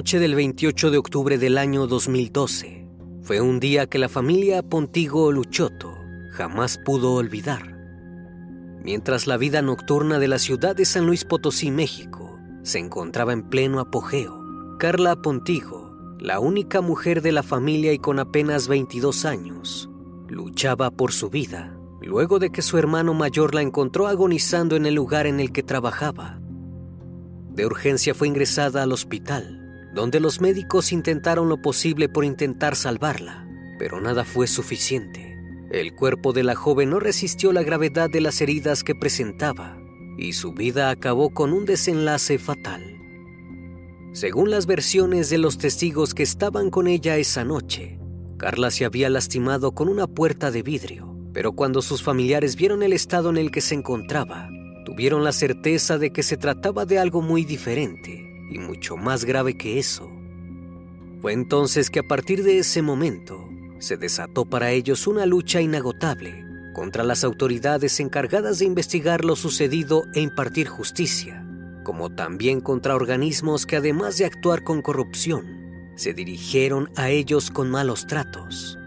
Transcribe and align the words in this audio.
Noche 0.00 0.18
del 0.18 0.34
28 0.34 0.92
de 0.92 0.96
octubre 0.96 1.36
del 1.36 1.58
año 1.58 1.86
2012 1.86 2.88
fue 3.20 3.42
un 3.42 3.60
día 3.60 3.86
que 3.86 3.98
la 3.98 4.08
familia 4.08 4.62
Pontigo 4.62 5.30
Luchotto 5.30 5.94
jamás 6.30 6.78
pudo 6.86 7.12
olvidar. 7.12 7.76
Mientras 8.82 9.26
la 9.26 9.36
vida 9.36 9.60
nocturna 9.60 10.18
de 10.18 10.26
la 10.26 10.38
ciudad 10.38 10.74
de 10.74 10.86
San 10.86 11.04
Luis 11.04 11.26
Potosí, 11.26 11.70
México, 11.70 12.38
se 12.62 12.78
encontraba 12.78 13.34
en 13.34 13.42
pleno 13.50 13.78
apogeo, 13.78 14.42
Carla 14.78 15.16
Pontigo, 15.16 15.94
la 16.18 16.40
única 16.40 16.80
mujer 16.80 17.20
de 17.20 17.32
la 17.32 17.42
familia 17.42 17.92
y 17.92 17.98
con 17.98 18.20
apenas 18.20 18.68
22 18.68 19.26
años, 19.26 19.90
luchaba 20.28 20.90
por 20.90 21.12
su 21.12 21.28
vida 21.28 21.76
luego 22.00 22.38
de 22.38 22.48
que 22.48 22.62
su 22.62 22.78
hermano 22.78 23.12
mayor 23.12 23.54
la 23.54 23.60
encontró 23.60 24.06
agonizando 24.06 24.76
en 24.76 24.86
el 24.86 24.94
lugar 24.94 25.26
en 25.26 25.40
el 25.40 25.52
que 25.52 25.62
trabajaba. 25.62 26.40
De 27.50 27.66
urgencia 27.66 28.14
fue 28.14 28.28
ingresada 28.28 28.82
al 28.82 28.92
hospital, 28.92 29.59
donde 29.94 30.20
los 30.20 30.40
médicos 30.40 30.92
intentaron 30.92 31.48
lo 31.48 31.60
posible 31.60 32.08
por 32.08 32.24
intentar 32.24 32.76
salvarla, 32.76 33.46
pero 33.78 34.00
nada 34.00 34.24
fue 34.24 34.46
suficiente. 34.46 35.36
El 35.70 35.94
cuerpo 35.94 36.32
de 36.32 36.42
la 36.42 36.54
joven 36.54 36.90
no 36.90 37.00
resistió 37.00 37.52
la 37.52 37.62
gravedad 37.62 38.10
de 38.10 38.20
las 38.20 38.40
heridas 38.40 38.84
que 38.84 38.94
presentaba 38.94 39.78
y 40.18 40.32
su 40.32 40.52
vida 40.52 40.90
acabó 40.90 41.30
con 41.30 41.52
un 41.52 41.64
desenlace 41.64 42.38
fatal. 42.38 42.98
Según 44.12 44.50
las 44.50 44.66
versiones 44.66 45.30
de 45.30 45.38
los 45.38 45.58
testigos 45.58 46.14
que 46.14 46.24
estaban 46.24 46.70
con 46.70 46.88
ella 46.88 47.16
esa 47.16 47.44
noche, 47.44 47.98
Carla 48.36 48.70
se 48.70 48.84
había 48.84 49.08
lastimado 49.08 49.72
con 49.72 49.88
una 49.88 50.06
puerta 50.06 50.50
de 50.50 50.62
vidrio, 50.62 51.16
pero 51.32 51.52
cuando 51.52 51.82
sus 51.82 52.02
familiares 52.02 52.56
vieron 52.56 52.82
el 52.82 52.92
estado 52.92 53.30
en 53.30 53.36
el 53.36 53.50
que 53.50 53.60
se 53.60 53.76
encontraba, 53.76 54.48
tuvieron 54.84 55.22
la 55.22 55.32
certeza 55.32 55.98
de 55.98 56.12
que 56.12 56.24
se 56.24 56.36
trataba 56.36 56.86
de 56.86 56.98
algo 56.98 57.22
muy 57.22 57.44
diferente 57.44 58.29
y 58.50 58.58
mucho 58.58 58.96
más 58.96 59.24
grave 59.24 59.56
que 59.56 59.78
eso. 59.78 60.10
Fue 61.20 61.32
entonces 61.32 61.90
que 61.90 62.00
a 62.00 62.08
partir 62.08 62.42
de 62.42 62.58
ese 62.58 62.82
momento 62.82 63.48
se 63.78 63.96
desató 63.96 64.44
para 64.44 64.72
ellos 64.72 65.06
una 65.06 65.26
lucha 65.26 65.60
inagotable 65.60 66.44
contra 66.74 67.04
las 67.04 67.24
autoridades 67.24 68.00
encargadas 68.00 68.58
de 68.58 68.64
investigar 68.64 69.24
lo 69.24 69.36
sucedido 69.36 70.04
e 70.14 70.20
impartir 70.20 70.68
justicia, 70.68 71.46
como 71.84 72.10
también 72.10 72.60
contra 72.60 72.94
organismos 72.94 73.66
que 73.66 73.76
además 73.76 74.18
de 74.18 74.24
actuar 74.26 74.62
con 74.62 74.82
corrupción, 74.82 75.46
se 75.96 76.14
dirigieron 76.14 76.88
a 76.96 77.10
ellos 77.10 77.50
con 77.50 77.70
malos 77.70 78.06
tratos. 78.06 78.78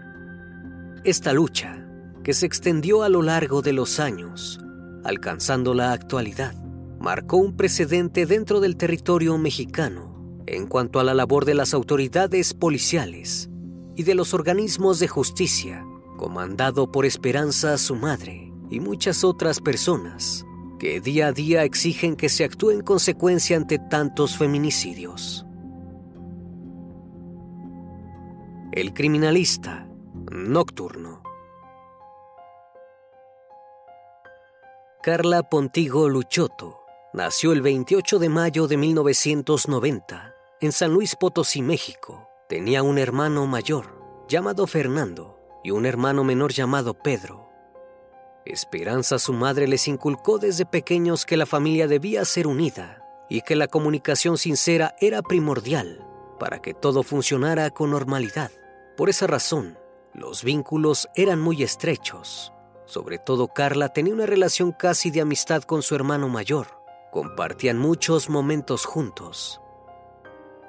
Esta 1.04 1.32
lucha, 1.32 1.86
que 2.24 2.32
se 2.32 2.46
extendió 2.46 3.02
a 3.02 3.08
lo 3.08 3.22
largo 3.22 3.62
de 3.62 3.72
los 3.72 4.00
años, 4.00 4.58
alcanzando 5.04 5.74
la 5.74 5.92
actualidad, 5.92 6.54
marcó 7.04 7.36
un 7.36 7.54
precedente 7.54 8.24
dentro 8.24 8.60
del 8.60 8.78
territorio 8.78 9.36
mexicano 9.36 10.40
en 10.46 10.66
cuanto 10.66 11.00
a 11.00 11.04
la 11.04 11.12
labor 11.12 11.44
de 11.44 11.52
las 11.52 11.74
autoridades 11.74 12.54
policiales 12.54 13.50
y 13.94 14.04
de 14.04 14.14
los 14.14 14.32
organismos 14.32 15.00
de 15.00 15.08
justicia, 15.08 15.84
comandado 16.16 16.90
por 16.90 17.04
Esperanza, 17.04 17.76
su 17.76 17.94
madre, 17.94 18.50
y 18.70 18.80
muchas 18.80 19.22
otras 19.22 19.60
personas 19.60 20.46
que 20.78 21.02
día 21.02 21.26
a 21.26 21.32
día 21.32 21.64
exigen 21.64 22.16
que 22.16 22.30
se 22.30 22.42
actúe 22.42 22.70
en 22.70 22.80
consecuencia 22.80 23.58
ante 23.58 23.78
tantos 23.78 24.38
feminicidios. 24.38 25.44
El 28.72 28.94
criminalista 28.94 29.86
nocturno. 30.32 31.22
Carla 35.02 35.42
Pontigo 35.42 36.08
Luchotto 36.08 36.83
nació 37.14 37.52
el 37.52 37.62
28 37.62 38.18
de 38.18 38.28
mayo 38.28 38.66
de 38.66 38.76
1990 38.76 40.34
en 40.60 40.72
San 40.72 40.92
Luis 40.92 41.14
Potosí, 41.14 41.62
México. 41.62 42.28
Tenía 42.48 42.82
un 42.82 42.98
hermano 42.98 43.46
mayor 43.46 44.26
llamado 44.28 44.66
Fernando 44.66 45.38
y 45.62 45.70
un 45.70 45.86
hermano 45.86 46.24
menor 46.24 46.52
llamado 46.52 46.92
Pedro. 46.94 47.48
Esperanza, 48.44 49.20
su 49.20 49.32
madre, 49.32 49.68
les 49.68 49.86
inculcó 49.86 50.38
desde 50.38 50.66
pequeños 50.66 51.24
que 51.24 51.36
la 51.36 51.46
familia 51.46 51.86
debía 51.86 52.24
ser 52.24 52.48
unida 52.48 53.04
y 53.30 53.42
que 53.42 53.54
la 53.54 53.68
comunicación 53.68 54.36
sincera 54.36 54.96
era 55.00 55.22
primordial 55.22 56.04
para 56.40 56.60
que 56.60 56.74
todo 56.74 57.04
funcionara 57.04 57.70
con 57.70 57.92
normalidad. 57.92 58.50
Por 58.96 59.08
esa 59.08 59.28
razón, 59.28 59.78
los 60.14 60.42
vínculos 60.42 61.08
eran 61.14 61.40
muy 61.40 61.62
estrechos. 61.62 62.52
Sobre 62.86 63.18
todo 63.18 63.46
Carla 63.46 63.90
tenía 63.90 64.12
una 64.12 64.26
relación 64.26 64.72
casi 64.72 65.12
de 65.12 65.20
amistad 65.20 65.62
con 65.62 65.82
su 65.82 65.94
hermano 65.94 66.28
mayor. 66.28 66.83
Compartían 67.14 67.78
muchos 67.78 68.28
momentos 68.28 68.84
juntos. 68.86 69.60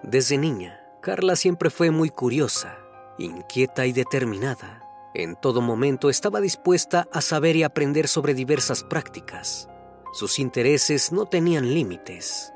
Desde 0.03 0.37
niña, 0.37 0.79
Carla 1.01 1.35
siempre 1.35 1.71
fue 1.71 1.89
muy 1.89 2.11
curiosa, 2.11 2.77
inquieta 3.17 3.87
y 3.87 3.93
determinada. 3.93 4.87
En 5.15 5.35
todo 5.37 5.59
momento 5.59 6.07
estaba 6.07 6.41
dispuesta 6.41 7.07
a 7.11 7.21
saber 7.21 7.55
y 7.55 7.63
aprender 7.63 8.07
sobre 8.07 8.35
diversas 8.35 8.83
prácticas. 8.83 9.67
Sus 10.13 10.37
intereses 10.37 11.11
no 11.11 11.25
tenían 11.25 11.73
límites. 11.73 12.53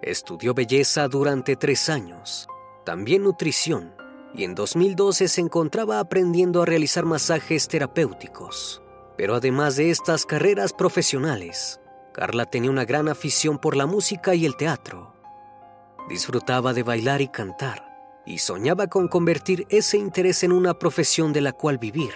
Estudió 0.00 0.54
belleza 0.54 1.08
durante 1.08 1.56
tres 1.56 1.90
años, 1.90 2.48
también 2.86 3.22
nutrición, 3.22 3.92
y 4.32 4.44
en 4.44 4.54
2012 4.54 5.28
se 5.28 5.42
encontraba 5.42 6.00
aprendiendo 6.00 6.62
a 6.62 6.64
realizar 6.64 7.04
masajes 7.04 7.68
terapéuticos. 7.68 8.80
Pero 9.18 9.34
además 9.34 9.76
de 9.76 9.90
estas 9.90 10.24
carreras 10.24 10.72
profesionales, 10.72 11.82
Carla 12.18 12.46
tenía 12.46 12.72
una 12.72 12.84
gran 12.84 13.08
afición 13.08 13.58
por 13.58 13.76
la 13.76 13.86
música 13.86 14.34
y 14.34 14.44
el 14.44 14.56
teatro. 14.56 15.14
Disfrutaba 16.08 16.72
de 16.72 16.82
bailar 16.82 17.20
y 17.20 17.28
cantar, 17.28 17.96
y 18.26 18.38
soñaba 18.38 18.88
con 18.88 19.06
convertir 19.06 19.68
ese 19.70 19.98
interés 19.98 20.42
en 20.42 20.50
una 20.50 20.74
profesión 20.80 21.32
de 21.32 21.42
la 21.42 21.52
cual 21.52 21.78
vivir. 21.78 22.10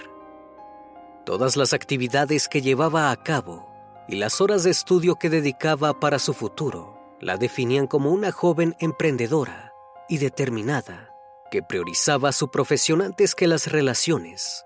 Todas 1.24 1.56
las 1.56 1.72
actividades 1.72 2.48
que 2.48 2.62
llevaba 2.62 3.12
a 3.12 3.16
cabo 3.22 3.70
y 4.08 4.16
las 4.16 4.40
horas 4.40 4.64
de 4.64 4.72
estudio 4.72 5.14
que 5.14 5.30
dedicaba 5.30 6.00
para 6.00 6.18
su 6.18 6.34
futuro 6.34 6.98
la 7.20 7.36
definían 7.36 7.86
como 7.86 8.10
una 8.10 8.32
joven 8.32 8.74
emprendedora 8.80 9.72
y 10.08 10.18
determinada 10.18 11.14
que 11.48 11.62
priorizaba 11.62 12.32
su 12.32 12.50
profesión 12.50 13.02
antes 13.02 13.36
que 13.36 13.46
las 13.46 13.70
relaciones. 13.70 14.64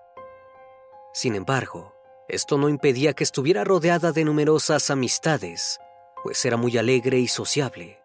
Sin 1.13 1.35
embargo, 1.35 1.96
esto 2.29 2.59
no 2.59 2.69
impedía 2.69 3.13
que 3.13 3.23
estuviera 3.23 3.63
rodeada 3.63 4.11
de 4.11 4.25
numerosas 4.25 4.91
amistades, 4.91 5.79
pues 6.25 6.45
era 6.45 6.57
muy 6.57 6.77
alegre 6.77 7.21
y 7.21 7.29
sociable. 7.29 8.01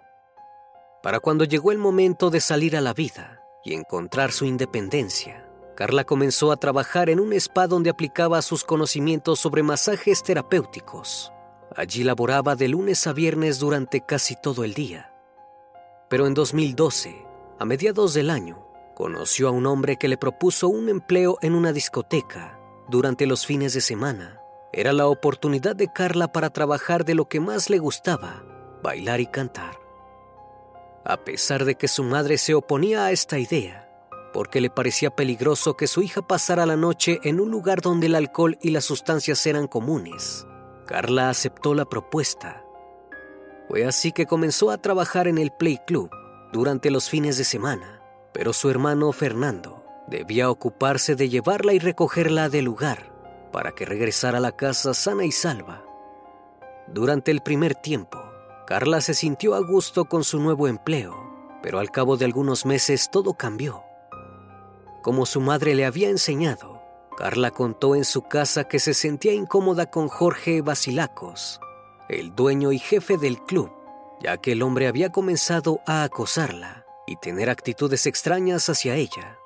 Para 1.01 1.19
cuando 1.19 1.43
llegó 1.43 1.71
el 1.71 1.79
momento 1.79 2.29
de 2.29 2.39
salir 2.39 2.77
a 2.77 2.81
la 2.81 2.93
vida 2.93 3.41
y 3.65 3.73
encontrar 3.73 4.31
su 4.31 4.45
independencia, 4.45 5.47
Carla 5.75 6.03
comenzó 6.03 6.51
a 6.51 6.57
trabajar 6.57 7.09
en 7.09 7.19
un 7.19 7.33
spa 7.33 7.65
donde 7.65 7.89
aplicaba 7.89 8.43
sus 8.43 8.63
conocimientos 8.63 9.39
sobre 9.39 9.63
masajes 9.63 10.21
terapéuticos. 10.21 11.33
Allí 11.75 12.03
laboraba 12.03 12.55
de 12.55 12.67
lunes 12.67 13.07
a 13.07 13.13
viernes 13.13 13.57
durante 13.57 14.01
casi 14.01 14.35
todo 14.35 14.63
el 14.63 14.75
día. 14.75 15.11
Pero 16.09 16.27
en 16.27 16.35
2012, 16.35 17.25
a 17.57 17.65
mediados 17.65 18.13
del 18.13 18.29
año, 18.29 18.67
conoció 18.93 19.47
a 19.47 19.51
un 19.51 19.65
hombre 19.65 19.97
que 19.97 20.09
le 20.09 20.17
propuso 20.17 20.67
un 20.67 20.89
empleo 20.89 21.39
en 21.41 21.55
una 21.55 21.73
discoteca 21.73 22.60
durante 22.91 23.25
los 23.25 23.47
fines 23.47 23.73
de 23.73 23.81
semana. 23.81 24.39
Era 24.71 24.93
la 24.93 25.07
oportunidad 25.07 25.75
de 25.75 25.91
Carla 25.91 26.31
para 26.31 26.51
trabajar 26.51 27.03
de 27.05 27.15
lo 27.15 27.27
que 27.27 27.39
más 27.39 27.71
le 27.71 27.79
gustaba, 27.79 28.43
bailar 28.83 29.19
y 29.19 29.25
cantar. 29.25 29.79
A 31.03 31.17
pesar 31.17 31.65
de 31.65 31.75
que 31.75 31.87
su 31.87 32.03
madre 32.03 32.37
se 32.37 32.53
oponía 32.53 33.05
a 33.05 33.11
esta 33.11 33.39
idea, 33.39 33.89
porque 34.33 34.61
le 34.61 34.69
parecía 34.69 35.09
peligroso 35.09 35.75
que 35.75 35.87
su 35.87 36.03
hija 36.03 36.21
pasara 36.21 36.67
la 36.67 36.77
noche 36.77 37.19
en 37.23 37.39
un 37.39 37.49
lugar 37.49 37.81
donde 37.81 38.05
el 38.05 38.15
alcohol 38.15 38.59
y 38.61 38.69
las 38.69 38.85
sustancias 38.85 39.43
eran 39.47 39.67
comunes, 39.67 40.45
Carla 40.85 41.29
aceptó 41.29 41.73
la 41.73 41.85
propuesta. 41.85 42.63
Fue 43.67 43.85
así 43.85 44.11
que 44.11 44.25
comenzó 44.25 44.69
a 44.69 44.77
trabajar 44.77 45.27
en 45.27 45.37
el 45.37 45.51
Play 45.51 45.79
Club 45.87 46.11
durante 46.51 46.91
los 46.91 47.09
fines 47.09 47.37
de 47.37 47.45
semana, 47.45 48.01
pero 48.33 48.53
su 48.53 48.69
hermano 48.69 49.11
Fernando 49.11 49.80
debía 50.11 50.51
ocuparse 50.51 51.15
de 51.15 51.29
llevarla 51.29 51.73
y 51.73 51.79
recogerla 51.79 52.49
del 52.49 52.65
lugar 52.65 53.11
para 53.51 53.71
que 53.71 53.85
regresara 53.85 54.37
a 54.37 54.41
la 54.41 54.51
casa 54.51 54.93
sana 54.93 55.25
y 55.25 55.31
salva. 55.31 55.83
Durante 56.87 57.31
el 57.31 57.41
primer 57.41 57.75
tiempo, 57.75 58.21
Carla 58.67 59.01
se 59.01 59.13
sintió 59.13 59.55
a 59.55 59.61
gusto 59.61 60.05
con 60.05 60.23
su 60.23 60.39
nuevo 60.39 60.67
empleo, 60.67 61.15
pero 61.63 61.79
al 61.79 61.91
cabo 61.91 62.17
de 62.17 62.25
algunos 62.25 62.65
meses 62.65 63.09
todo 63.09 63.33
cambió. 63.33 63.83
Como 65.01 65.25
su 65.25 65.39
madre 65.39 65.75
le 65.75 65.85
había 65.85 66.09
enseñado, 66.09 66.81
Carla 67.17 67.51
contó 67.51 67.95
en 67.95 68.05
su 68.05 68.23
casa 68.23 68.65
que 68.65 68.79
se 68.79 68.93
sentía 68.93 69.33
incómoda 69.33 69.89
con 69.89 70.09
Jorge 70.09 70.61
Basilacos, 70.61 71.59
el 72.09 72.35
dueño 72.35 72.71
y 72.71 72.79
jefe 72.79 73.17
del 73.17 73.41
club, 73.43 73.71
ya 74.21 74.37
que 74.37 74.51
el 74.51 74.61
hombre 74.61 74.87
había 74.87 75.11
comenzado 75.11 75.79
a 75.87 76.03
acosarla 76.03 76.85
y 77.07 77.15
tener 77.15 77.49
actitudes 77.49 78.05
extrañas 78.05 78.69
hacia 78.69 78.95
ella. 78.95 79.40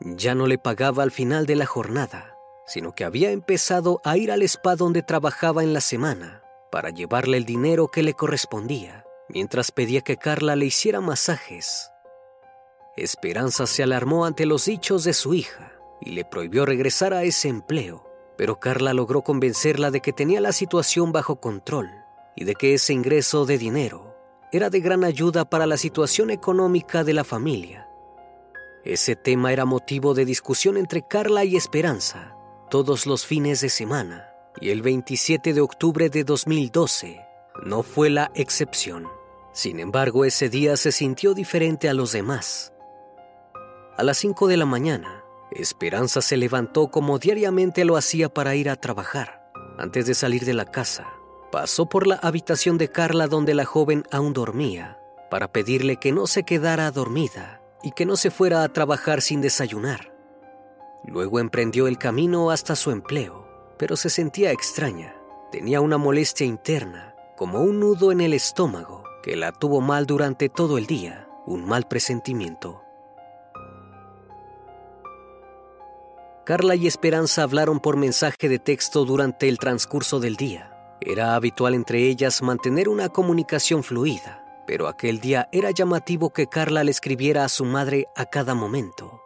Ya 0.00 0.34
no 0.34 0.46
le 0.46 0.58
pagaba 0.58 1.02
al 1.02 1.10
final 1.10 1.46
de 1.46 1.56
la 1.56 1.66
jornada, 1.66 2.36
sino 2.66 2.92
que 2.92 3.04
había 3.04 3.30
empezado 3.30 4.00
a 4.04 4.16
ir 4.16 4.32
al 4.32 4.42
spa 4.42 4.76
donde 4.76 5.02
trabajaba 5.02 5.62
en 5.62 5.72
la 5.72 5.80
semana 5.80 6.42
para 6.70 6.90
llevarle 6.90 7.36
el 7.36 7.44
dinero 7.44 7.88
que 7.88 8.02
le 8.02 8.14
correspondía, 8.14 9.04
mientras 9.28 9.70
pedía 9.70 10.00
que 10.00 10.16
Carla 10.16 10.56
le 10.56 10.66
hiciera 10.66 11.00
masajes. 11.00 11.90
Esperanza 12.96 13.66
se 13.66 13.82
alarmó 13.82 14.24
ante 14.24 14.46
los 14.46 14.66
dichos 14.66 15.04
de 15.04 15.14
su 15.14 15.34
hija 15.34 15.72
y 16.00 16.10
le 16.10 16.24
prohibió 16.24 16.66
regresar 16.66 17.14
a 17.14 17.22
ese 17.22 17.48
empleo, 17.48 18.08
pero 18.36 18.58
Carla 18.58 18.92
logró 18.92 19.22
convencerla 19.22 19.90
de 19.90 20.00
que 20.00 20.12
tenía 20.12 20.40
la 20.40 20.52
situación 20.52 21.12
bajo 21.12 21.36
control 21.40 21.90
y 22.36 22.44
de 22.44 22.54
que 22.54 22.74
ese 22.74 22.92
ingreso 22.92 23.46
de 23.46 23.58
dinero 23.58 24.16
era 24.52 24.70
de 24.70 24.80
gran 24.80 25.04
ayuda 25.04 25.44
para 25.44 25.66
la 25.66 25.76
situación 25.76 26.30
económica 26.30 27.04
de 27.04 27.14
la 27.14 27.24
familia. 27.24 27.88
Ese 28.84 29.16
tema 29.16 29.50
era 29.50 29.64
motivo 29.64 30.12
de 30.12 30.26
discusión 30.26 30.76
entre 30.76 31.00
Carla 31.00 31.42
y 31.44 31.56
Esperanza 31.56 32.36
todos 32.70 33.06
los 33.06 33.24
fines 33.24 33.62
de 33.62 33.70
semana 33.70 34.28
y 34.60 34.68
el 34.70 34.82
27 34.82 35.54
de 35.54 35.60
octubre 35.62 36.10
de 36.10 36.22
2012 36.22 37.24
no 37.64 37.82
fue 37.82 38.10
la 38.10 38.30
excepción. 38.34 39.08
Sin 39.52 39.80
embargo, 39.80 40.26
ese 40.26 40.50
día 40.50 40.76
se 40.76 40.92
sintió 40.92 41.32
diferente 41.32 41.88
a 41.88 41.94
los 41.94 42.12
demás. 42.12 42.74
A 43.96 44.02
las 44.02 44.18
5 44.18 44.48
de 44.48 44.58
la 44.58 44.66
mañana, 44.66 45.24
Esperanza 45.50 46.20
se 46.20 46.36
levantó 46.36 46.88
como 46.88 47.18
diariamente 47.18 47.86
lo 47.86 47.96
hacía 47.96 48.28
para 48.28 48.54
ir 48.54 48.68
a 48.68 48.76
trabajar. 48.76 49.50
Antes 49.78 50.04
de 50.06 50.14
salir 50.14 50.44
de 50.44 50.52
la 50.52 50.66
casa, 50.66 51.08
pasó 51.50 51.88
por 51.88 52.06
la 52.06 52.16
habitación 52.16 52.76
de 52.76 52.88
Carla 52.90 53.28
donde 53.28 53.54
la 53.54 53.64
joven 53.64 54.04
aún 54.10 54.34
dormía, 54.34 54.98
para 55.30 55.52
pedirle 55.52 55.96
que 55.96 56.12
no 56.12 56.26
se 56.26 56.42
quedara 56.42 56.90
dormida 56.90 57.63
y 57.84 57.92
que 57.92 58.06
no 58.06 58.16
se 58.16 58.32
fuera 58.32 58.64
a 58.64 58.68
trabajar 58.68 59.22
sin 59.22 59.40
desayunar. 59.40 60.12
Luego 61.04 61.38
emprendió 61.38 61.86
el 61.86 61.98
camino 61.98 62.50
hasta 62.50 62.74
su 62.74 62.90
empleo 62.90 63.44
pero 63.78 63.96
se 63.96 64.10
sentía 64.10 64.52
extraña. 64.52 65.16
Tenía 65.50 65.80
una 65.80 65.98
molestia 65.98 66.46
interna, 66.46 67.14
como 67.36 67.60
un 67.60 67.80
nudo 67.80 68.12
en 68.12 68.20
el 68.20 68.32
estómago, 68.32 69.04
que 69.22 69.36
la 69.36 69.52
tuvo 69.52 69.80
mal 69.80 70.06
durante 70.06 70.48
todo 70.48 70.78
el 70.78 70.86
día, 70.86 71.28
un 71.46 71.64
mal 71.64 71.86
presentimiento. 71.86 72.82
Carla 76.44 76.74
y 76.74 76.86
Esperanza 76.86 77.42
hablaron 77.42 77.80
por 77.80 77.96
mensaje 77.96 78.48
de 78.48 78.58
texto 78.58 79.04
durante 79.04 79.48
el 79.48 79.58
transcurso 79.58 80.20
del 80.20 80.36
día. 80.36 80.70
Era 81.00 81.34
habitual 81.34 81.74
entre 81.74 82.06
ellas 82.06 82.42
mantener 82.42 82.88
una 82.88 83.08
comunicación 83.08 83.82
fluida, 83.82 84.43
pero 84.66 84.88
aquel 84.88 85.20
día 85.20 85.48
era 85.52 85.70
llamativo 85.70 86.30
que 86.30 86.46
Carla 86.46 86.84
le 86.84 86.90
escribiera 86.90 87.44
a 87.44 87.48
su 87.48 87.64
madre 87.64 88.06
a 88.16 88.26
cada 88.26 88.54
momento. 88.54 89.20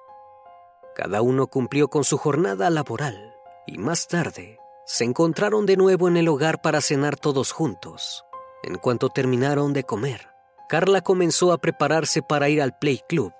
Cada 0.94 1.22
uno 1.22 1.46
cumplió 1.46 1.88
con 1.88 2.04
su 2.04 2.18
jornada 2.18 2.70
laboral 2.70 3.34
y 3.66 3.78
más 3.78 4.08
tarde 4.08 4.58
se 4.84 5.04
encontraron 5.04 5.66
de 5.66 5.76
nuevo 5.76 6.08
en 6.08 6.16
el 6.16 6.28
hogar 6.28 6.62
para 6.62 6.80
cenar 6.80 7.16
todos 7.16 7.52
juntos. 7.52 8.24
En 8.62 8.78
cuanto 8.78 9.10
terminaron 9.10 9.72
de 9.72 9.84
comer, 9.84 10.28
Carla 10.68 11.02
comenzó 11.02 11.52
a 11.52 11.58
prepararse 11.58 12.22
para 12.22 12.48
ir 12.48 12.60
al 12.60 12.76
Play 12.78 13.02
Club. 13.08 13.32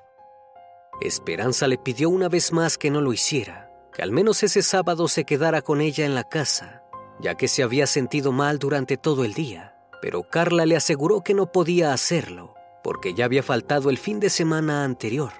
Esperanza 1.00 1.66
le 1.66 1.78
pidió 1.78 2.10
una 2.10 2.28
vez 2.28 2.52
más 2.52 2.78
que 2.78 2.90
no 2.90 3.00
lo 3.00 3.12
hiciera, 3.12 3.72
que 3.92 4.02
al 4.02 4.12
menos 4.12 4.42
ese 4.42 4.62
sábado 4.62 5.08
se 5.08 5.24
quedara 5.24 5.62
con 5.62 5.80
ella 5.80 6.04
en 6.04 6.14
la 6.14 6.24
casa, 6.24 6.82
ya 7.20 7.34
que 7.34 7.48
se 7.48 7.62
había 7.62 7.86
sentido 7.86 8.30
mal 8.30 8.58
durante 8.58 8.96
todo 8.96 9.24
el 9.24 9.34
día. 9.34 9.77
Pero 10.00 10.22
Carla 10.24 10.66
le 10.66 10.76
aseguró 10.76 11.22
que 11.22 11.34
no 11.34 11.50
podía 11.50 11.92
hacerlo, 11.92 12.54
porque 12.82 13.14
ya 13.14 13.24
había 13.24 13.42
faltado 13.42 13.90
el 13.90 13.98
fin 13.98 14.20
de 14.20 14.30
semana 14.30 14.84
anterior. 14.84 15.32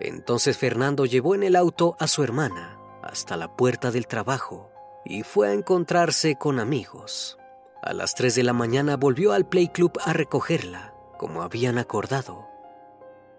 Entonces 0.00 0.58
Fernando 0.58 1.06
llevó 1.06 1.34
en 1.34 1.42
el 1.42 1.56
auto 1.56 1.96
a 1.98 2.06
su 2.06 2.22
hermana 2.22 2.78
hasta 3.02 3.36
la 3.36 3.56
puerta 3.56 3.90
del 3.90 4.06
trabajo 4.06 4.70
y 5.04 5.22
fue 5.22 5.48
a 5.48 5.52
encontrarse 5.52 6.36
con 6.36 6.58
amigos. 6.58 7.38
A 7.82 7.92
las 7.92 8.14
3 8.14 8.34
de 8.34 8.42
la 8.42 8.52
mañana 8.52 8.96
volvió 8.96 9.32
al 9.32 9.46
Play 9.46 9.68
Club 9.68 9.92
a 10.04 10.12
recogerla, 10.12 10.92
como 11.18 11.42
habían 11.42 11.78
acordado. 11.78 12.48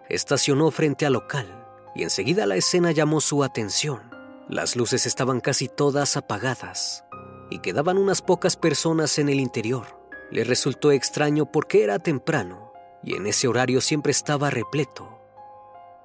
Estacionó 0.09 0.71
frente 0.71 1.05
al 1.05 1.13
local 1.13 1.65
y 1.93 2.03
enseguida 2.03 2.45
la 2.45 2.55
escena 2.55 2.91
llamó 2.91 3.19
su 3.19 3.43
atención. 3.43 4.09
Las 4.47 4.75
luces 4.75 5.05
estaban 5.05 5.41
casi 5.41 5.67
todas 5.67 6.15
apagadas 6.15 7.03
y 7.49 7.59
quedaban 7.59 7.97
unas 7.97 8.21
pocas 8.21 8.55
personas 8.55 9.19
en 9.19 9.27
el 9.27 9.39
interior. 9.39 9.96
Le 10.31 10.43
resultó 10.43 10.91
extraño 10.91 11.45
porque 11.51 11.83
era 11.83 11.99
temprano 11.99 12.67
y 13.03 13.15
en 13.15 13.27
ese 13.27 13.47
horario 13.47 13.81
siempre 13.81 14.11
estaba 14.11 14.49
repleto. 14.49 15.17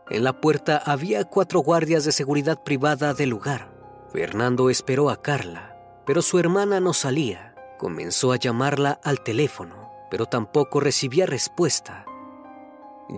En 0.09 0.25
la 0.25 0.41
puerta 0.41 0.77
había 0.85 1.25
cuatro 1.25 1.61
guardias 1.61 2.05
de 2.05 2.13
seguridad 2.13 2.63
privada 2.63 3.15
del 3.15 3.31
lugar. 3.31 3.73
Fernando 4.13 4.71
esperó 4.71 5.11
a 5.11 5.21
Carla, 5.21 5.77
pero 6.07 6.23
su 6.23 6.39
hermana 6.39 6.81
no 6.81 6.93
salía. 6.93 7.55
Comenzó 7.79 8.33
a 8.33 8.37
llamarla 8.37 9.01
al 9.03 9.23
teléfono, 9.23 9.91
pero 10.11 10.27
tampoco 10.27 10.79
recibía 10.79 11.27
respuesta. 11.27 12.05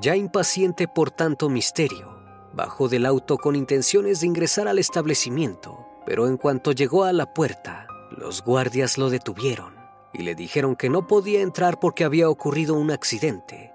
Ya 0.00 0.16
impaciente 0.16 0.88
por 0.88 1.10
tanto 1.10 1.50
misterio, 1.50 2.16
bajó 2.54 2.88
del 2.88 3.04
auto 3.04 3.36
con 3.36 3.56
intenciones 3.56 4.20
de 4.20 4.28
ingresar 4.28 4.68
al 4.68 4.78
establecimiento, 4.78 5.86
pero 6.06 6.26
en 6.28 6.38
cuanto 6.38 6.72
llegó 6.72 7.04
a 7.04 7.12
la 7.12 7.34
puerta, 7.34 7.86
los 8.10 8.42
guardias 8.42 8.96
lo 8.96 9.10
detuvieron 9.10 9.83
y 10.14 10.22
le 10.22 10.34
dijeron 10.34 10.76
que 10.76 10.88
no 10.88 11.06
podía 11.06 11.42
entrar 11.42 11.80
porque 11.80 12.04
había 12.04 12.30
ocurrido 12.30 12.74
un 12.74 12.90
accidente. 12.90 13.74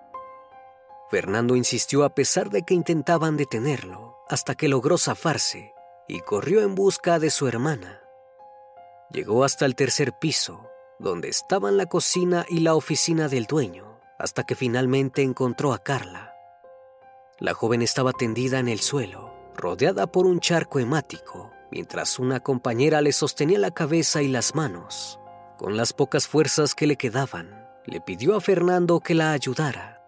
Fernando 1.12 1.56
insistió 1.56 2.04
a 2.04 2.16
pesar 2.16 2.50
de 2.50 2.64
que 2.64 2.74
intentaban 2.74 3.36
detenerlo, 3.36 4.18
hasta 4.30 4.56
que 4.56 4.68
logró 4.68 4.98
zafarse 4.98 5.74
y 6.08 6.22
corrió 6.22 6.62
en 6.62 6.76
busca 6.76 7.20
de 7.20 7.30
su 7.30 7.48
hermana. 7.48 8.02
Llegó 9.12 9.44
hasta 9.44 9.66
el 9.66 9.76
tercer 9.76 10.14
piso, 10.20 10.70
donde 11.00 11.30
estaban 11.30 11.78
la 11.78 11.88
cocina 11.88 12.46
y 12.48 12.60
la 12.60 12.76
oficina 12.76 13.28
del 13.28 13.46
dueño, 13.46 14.00
hasta 14.18 14.44
que 14.44 14.56
finalmente 14.56 15.24
encontró 15.24 15.74
a 15.74 15.80
Carla. 15.80 16.36
La 17.40 17.54
joven 17.54 17.82
estaba 17.82 18.12
tendida 18.12 18.60
en 18.60 18.68
el 18.68 18.80
suelo, 18.80 19.34
rodeada 19.56 20.08
por 20.08 20.26
un 20.26 20.40
charco 20.40 20.80
hemático, 20.80 21.52
mientras 21.72 22.20
una 22.20 22.40
compañera 22.40 23.02
le 23.02 23.14
sostenía 23.14 23.60
la 23.60 23.72
cabeza 23.72 24.22
y 24.22 24.28
las 24.28 24.56
manos. 24.56 25.19
Con 25.60 25.76
las 25.76 25.92
pocas 25.92 26.26
fuerzas 26.26 26.74
que 26.74 26.88
le 26.88 26.96
quedaban, 26.96 27.68
le 27.86 28.00
pidió 28.00 28.38
a 28.38 28.40
Fernando 28.40 29.02
que 29.02 29.14
la 29.14 29.34
ayudara. 29.34 30.02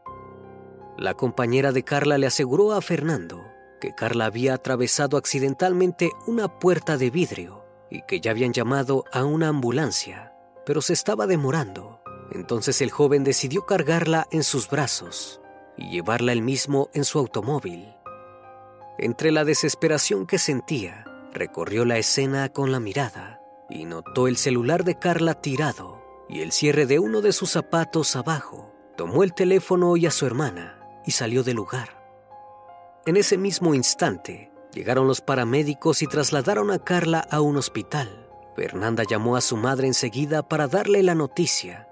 La 0.98 1.14
compañera 1.14 1.74
de 1.74 1.84
Carla 1.84 2.18
le 2.18 2.26
aseguró 2.26 2.72
a 2.72 2.82
Fernando 2.82 3.44
que 3.82 3.94
Carla 3.94 4.28
había 4.28 4.54
atravesado 4.54 5.18
accidentalmente 5.18 6.10
una 6.26 6.48
puerta 6.48 6.96
de 6.96 7.10
vidrio 7.10 7.66
y 7.90 8.02
que 8.04 8.22
ya 8.22 8.32
habían 8.32 8.54
llamado 8.54 9.04
a 9.12 9.26
una 9.26 9.50
ambulancia, 9.50 10.34
pero 10.66 10.82
se 10.82 10.94
estaba 10.94 11.28
demorando. 11.28 12.02
Entonces 12.32 12.82
el 12.82 12.90
joven 12.90 13.26
decidió 13.26 13.66
cargarla 13.66 14.30
en 14.32 14.44
sus 14.44 14.70
brazos 14.70 15.42
y 15.76 15.90
llevarla 15.90 16.32
él 16.32 16.44
mismo 16.44 16.90
en 16.94 17.04
su 17.04 17.20
automóvil. 17.20 17.94
Entre 18.98 19.32
la 19.32 19.44
desesperación 19.44 20.26
que 20.26 20.40
sentía, 20.40 21.04
recorrió 21.34 21.84
la 21.84 21.98
escena 21.98 22.48
con 22.48 22.72
la 22.72 22.80
mirada 22.80 23.41
y 23.72 23.86
notó 23.86 24.28
el 24.28 24.38
celular 24.38 24.84
de 24.84 25.00
Carla 25.00 25.36
tirado 25.36 26.02
y 26.30 26.42
el 26.42 26.52
cierre 26.52 26.86
de 26.86 27.00
uno 27.00 27.22
de 27.22 27.34
sus 27.34 27.52
zapatos 27.52 28.16
abajo. 28.16 28.72
Tomó 28.96 29.24
el 29.24 29.34
teléfono 29.34 29.98
y 29.98 30.06
a 30.06 30.12
su 30.12 30.26
hermana 30.26 30.80
y 31.06 31.12
salió 31.12 31.44
del 31.44 31.56
lugar. 31.56 32.02
En 33.06 33.18
ese 33.18 33.38
mismo 33.38 33.74
instante, 33.74 34.52
llegaron 34.74 35.08
los 35.08 35.22
paramédicos 35.22 36.02
y 36.02 36.08
trasladaron 36.08 36.70
a 36.72 36.80
Carla 36.80 37.20
a 37.32 37.42
un 37.42 37.58
hospital. 37.58 38.30
Fernanda 38.56 39.04
llamó 39.10 39.36
a 39.36 39.42
su 39.42 39.58
madre 39.58 39.88
enseguida 39.88 40.48
para 40.48 40.68
darle 40.68 41.02
la 41.02 41.16
noticia. 41.16 41.88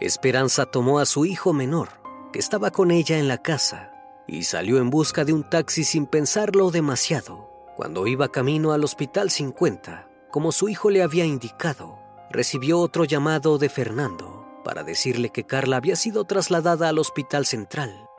Esperanza 0.00 0.64
tomó 0.66 1.00
a 1.00 1.06
su 1.06 1.26
hijo 1.26 1.52
menor, 1.52 1.88
que 2.32 2.38
estaba 2.38 2.70
con 2.70 2.90
ella 2.90 3.18
en 3.18 3.28
la 3.28 3.38
casa, 3.38 3.92
y 4.26 4.44
salió 4.44 4.78
en 4.78 4.88
busca 4.88 5.24
de 5.24 5.32
un 5.32 5.48
taxi 5.48 5.84
sin 5.84 6.06
pensarlo 6.06 6.70
demasiado. 6.70 7.50
Cuando 7.76 8.06
iba 8.06 8.30
camino 8.30 8.72
al 8.72 8.84
Hospital 8.84 9.30
50, 9.30 10.09
como 10.30 10.52
su 10.52 10.68
hijo 10.68 10.90
le 10.90 11.02
había 11.02 11.24
indicado, 11.24 11.98
recibió 12.30 12.78
otro 12.78 13.04
llamado 13.04 13.58
de 13.58 13.68
Fernando 13.68 14.46
para 14.64 14.84
decirle 14.84 15.30
que 15.30 15.44
Carla 15.44 15.76
había 15.76 15.96
sido 15.96 16.24
trasladada 16.24 16.88
al 16.88 16.98
Hospital 16.98 17.46
Central 17.46 18.10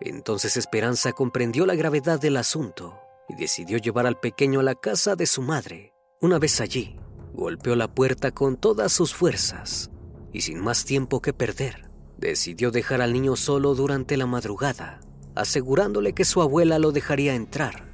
entonces 0.00 0.56
Esperanza 0.56 1.12
comprendió 1.12 1.66
la 1.66 1.74
gravedad 1.74 2.20
del 2.20 2.36
asunto 2.36 2.98
y 3.28 3.34
decidió 3.34 3.78
llevar 3.78 4.06
al 4.06 4.18
pequeño 4.18 4.60
a 4.60 4.62
la 4.62 4.74
casa 4.74 5.16
de 5.16 5.26
su 5.26 5.42
madre. 5.42 5.92
Una 6.20 6.38
vez 6.38 6.60
allí, 6.60 6.96
golpeó 7.34 7.74
la 7.74 7.92
puerta 7.92 8.30
con 8.30 8.56
todas 8.56 8.92
sus 8.92 9.14
fuerzas 9.14 9.90
y 10.32 10.42
sin 10.42 10.60
más 10.60 10.84
tiempo 10.84 11.20
que 11.20 11.32
perder, 11.32 11.90
decidió 12.16 12.70
dejar 12.70 13.00
al 13.00 13.12
niño 13.12 13.34
solo 13.34 13.74
durante 13.74 14.16
la 14.16 14.26
madrugada, 14.26 15.00
asegurándole 15.34 16.12
que 16.12 16.24
su 16.24 16.42
abuela 16.42 16.78
lo 16.78 16.92
dejaría 16.92 17.34
entrar. 17.34 17.88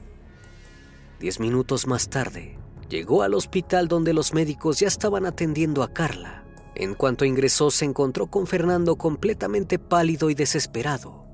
Diez 1.20 1.40
minutos 1.40 1.86
más 1.86 2.10
tarde, 2.10 2.58
llegó 2.94 3.22
al 3.22 3.34
hospital 3.34 3.88
donde 3.88 4.12
los 4.12 4.32
médicos 4.32 4.78
ya 4.78 4.86
estaban 4.86 5.26
atendiendo 5.26 5.82
a 5.82 5.92
Carla. 5.92 6.44
En 6.76 6.94
cuanto 6.94 7.24
ingresó, 7.24 7.72
se 7.72 7.84
encontró 7.84 8.28
con 8.28 8.46
Fernando 8.46 8.96
completamente 8.96 9.80
pálido 9.80 10.30
y 10.30 10.34
desesperado. 10.34 11.24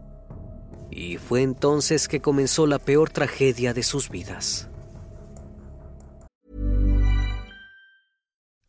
Y 0.90 1.18
fue 1.18 1.42
entonces 1.42 2.08
que 2.08 2.20
comenzó 2.20 2.66
la 2.66 2.78
peor 2.78 3.10
tragedia 3.10 3.74
de 3.74 3.82
sus 3.82 4.08
vidas. 4.08 4.68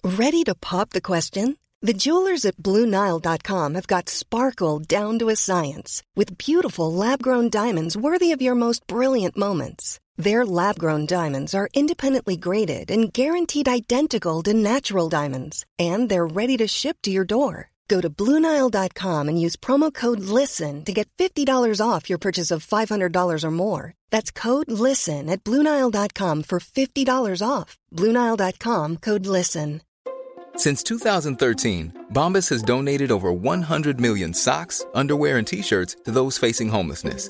Ready 0.03 0.43
to 0.43 0.53
pop 0.55 0.89
the 0.89 1.01
question? 1.01 1.57
The 1.81 1.93
jewelers 1.93 2.45
at 2.45 2.57
BlueNile.com 2.57 3.75
have 3.75 3.87
got 3.87 4.09
sparkle 4.09 4.79
down 4.79 5.17
to 5.19 5.29
a 5.29 5.35
science 5.35 6.03
with 6.15 6.37
beautiful 6.37 6.91
lab-grown 6.91 7.49
diamonds 7.49 7.95
worthy 7.95 8.33
of 8.33 8.41
your 8.41 8.55
most 8.55 8.85
brilliant 8.87 9.37
moments. 9.37 9.99
Their 10.17 10.45
lab-grown 10.45 11.05
diamonds 11.07 11.55
are 11.55 11.69
independently 11.73 12.37
graded 12.37 12.91
and 12.91 13.11
guaranteed 13.11 13.67
identical 13.67 14.43
to 14.43 14.53
natural 14.53 15.09
diamonds, 15.09 15.65
and 15.79 16.09
they're 16.09 16.27
ready 16.27 16.57
to 16.57 16.67
ship 16.67 16.97
to 17.03 17.11
your 17.11 17.25
door. 17.25 17.71
Go 17.91 17.99
to 17.99 18.09
Bluenile.com 18.09 19.27
and 19.27 19.39
use 19.39 19.57
promo 19.57 19.93
code 19.93 20.21
LISTEN 20.21 20.85
to 20.85 20.93
get 20.93 21.09
$50 21.17 21.45
off 21.85 22.09
your 22.09 22.19
purchase 22.19 22.49
of 22.49 22.65
$500 22.65 23.43
or 23.43 23.51
more. 23.51 23.93
That's 24.09 24.31
code 24.31 24.71
LISTEN 24.71 25.29
at 25.29 25.43
Bluenile.com 25.43 26.43
for 26.43 26.59
$50 26.59 27.45
off. 27.45 27.77
Bluenile.com 27.93 28.97
code 28.97 29.25
LISTEN. 29.25 29.81
Since 30.55 30.83
2013, 30.83 32.07
Bombas 32.13 32.49
has 32.49 32.63
donated 32.63 33.11
over 33.11 33.31
100 33.33 33.99
million 33.99 34.33
socks, 34.33 34.85
underwear, 34.93 35.37
and 35.37 35.47
t 35.47 35.61
shirts 35.61 35.95
to 36.05 36.11
those 36.11 36.37
facing 36.37 36.69
homelessness. 36.69 37.29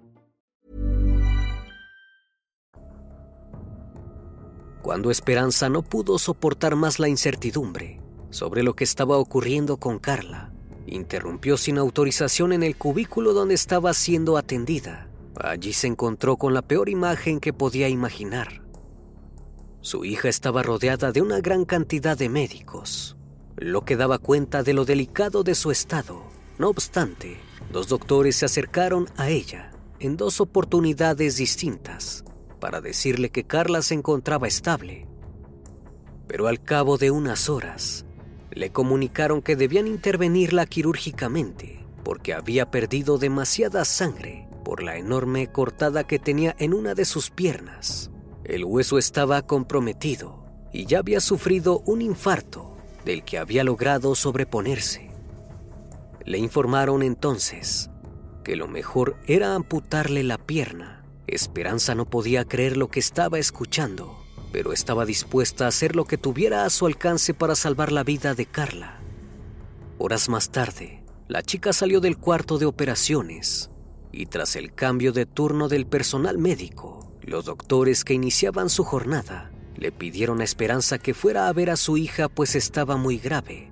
Cuando 4.91 5.09
Esperanza 5.09 5.69
no 5.69 5.83
pudo 5.83 6.19
soportar 6.19 6.75
más 6.75 6.99
la 6.99 7.07
incertidumbre 7.07 8.01
sobre 8.29 8.61
lo 8.61 8.75
que 8.75 8.83
estaba 8.83 9.15
ocurriendo 9.15 9.77
con 9.77 9.99
Carla, 9.99 10.51
interrumpió 10.85 11.55
sin 11.55 11.77
autorización 11.77 12.51
en 12.51 12.61
el 12.61 12.75
cubículo 12.75 13.31
donde 13.31 13.53
estaba 13.53 13.93
siendo 13.93 14.35
atendida. 14.35 15.07
Allí 15.37 15.71
se 15.71 15.87
encontró 15.87 16.35
con 16.35 16.53
la 16.53 16.61
peor 16.61 16.89
imagen 16.89 17.39
que 17.39 17.53
podía 17.53 17.87
imaginar. 17.87 18.63
Su 19.79 20.03
hija 20.03 20.27
estaba 20.27 20.61
rodeada 20.61 21.13
de 21.13 21.21
una 21.21 21.39
gran 21.39 21.63
cantidad 21.63 22.17
de 22.17 22.27
médicos, 22.27 23.15
lo 23.55 23.85
que 23.85 23.95
daba 23.95 24.17
cuenta 24.17 24.61
de 24.61 24.73
lo 24.73 24.83
delicado 24.83 25.43
de 25.43 25.55
su 25.55 25.71
estado. 25.71 26.21
No 26.59 26.67
obstante, 26.67 27.39
dos 27.71 27.87
doctores 27.87 28.35
se 28.35 28.43
acercaron 28.43 29.07
a 29.15 29.29
ella 29.29 29.71
en 30.01 30.17
dos 30.17 30.41
oportunidades 30.41 31.37
distintas 31.37 32.25
para 32.61 32.79
decirle 32.79 33.31
que 33.31 33.43
Carla 33.43 33.81
se 33.81 33.95
encontraba 33.95 34.47
estable. 34.47 35.05
Pero 36.27 36.47
al 36.47 36.63
cabo 36.63 36.97
de 36.97 37.11
unas 37.11 37.49
horas, 37.49 38.05
le 38.51 38.71
comunicaron 38.71 39.41
que 39.41 39.57
debían 39.57 39.87
intervenirla 39.87 40.65
quirúrgicamente 40.65 41.85
porque 42.05 42.33
había 42.33 42.71
perdido 42.71 43.17
demasiada 43.17 43.83
sangre 43.83 44.47
por 44.63 44.83
la 44.83 44.97
enorme 44.97 45.51
cortada 45.51 46.05
que 46.05 46.19
tenía 46.19 46.55
en 46.59 46.73
una 46.73 46.93
de 46.93 47.03
sus 47.03 47.29
piernas. 47.29 48.11
El 48.43 48.63
hueso 48.63 48.97
estaba 48.97 49.41
comprometido 49.41 50.45
y 50.71 50.85
ya 50.85 50.99
había 50.99 51.19
sufrido 51.19 51.79
un 51.85 52.01
infarto 52.01 52.77
del 53.03 53.23
que 53.23 53.37
había 53.37 53.63
logrado 53.63 54.15
sobreponerse. 54.15 55.11
Le 56.25 56.37
informaron 56.37 57.01
entonces 57.03 57.89
que 58.43 58.55
lo 58.55 58.67
mejor 58.67 59.17
era 59.27 59.55
amputarle 59.55 60.23
la 60.23 60.37
pierna 60.37 61.00
Esperanza 61.27 61.95
no 61.95 62.09
podía 62.09 62.45
creer 62.45 62.77
lo 62.77 62.89
que 62.89 62.99
estaba 62.99 63.39
escuchando, 63.39 64.17
pero 64.51 64.73
estaba 64.73 65.05
dispuesta 65.05 65.65
a 65.65 65.69
hacer 65.69 65.95
lo 65.95 66.05
que 66.05 66.17
tuviera 66.17 66.65
a 66.65 66.69
su 66.69 66.85
alcance 66.85 67.33
para 67.33 67.55
salvar 67.55 67.91
la 67.91 68.03
vida 68.03 68.33
de 68.33 68.45
Carla. 68.45 68.99
Horas 69.97 70.29
más 70.29 70.49
tarde, 70.49 71.03
la 71.27 71.43
chica 71.43 71.73
salió 71.73 72.01
del 72.01 72.17
cuarto 72.17 72.57
de 72.57 72.65
operaciones 72.65 73.69
y 74.11 74.25
tras 74.25 74.55
el 74.55 74.73
cambio 74.73 75.13
de 75.13 75.25
turno 75.25 75.69
del 75.69 75.85
personal 75.85 76.37
médico, 76.37 77.13
los 77.21 77.45
doctores 77.45 78.03
que 78.03 78.13
iniciaban 78.13 78.69
su 78.69 78.83
jornada 78.83 79.51
le 79.77 79.91
pidieron 79.91 80.41
a 80.41 80.43
Esperanza 80.43 80.97
que 80.97 81.13
fuera 81.13 81.47
a 81.47 81.53
ver 81.53 81.69
a 81.69 81.77
su 81.77 81.97
hija 81.97 82.27
pues 82.27 82.55
estaba 82.55 82.97
muy 82.97 83.17
grave. 83.17 83.71